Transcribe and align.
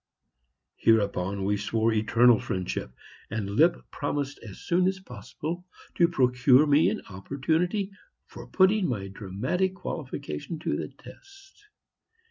Hereupon 0.77 1.43
we 1.45 1.57
swore 1.57 1.93
eternal 1.93 2.39
friendship, 2.39 2.91
and 3.29 3.51
Lipp 3.51 3.75
promised 3.91 4.39
as 4.39 4.57
soon 4.57 4.87
as 4.87 4.99
possible 4.99 5.63
to 5.93 6.07
procure 6.07 6.65
me 6.65 6.89
an 6.89 7.03
opportunity 7.11 7.91
for 8.25 8.47
putting 8.47 8.87
my 8.87 9.09
dramatic 9.09 9.75
qualifications 9.75 10.63
to 10.63 10.75
the 10.75 10.87
test. 10.87 11.67